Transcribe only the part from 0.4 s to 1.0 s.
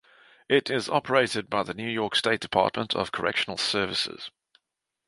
It is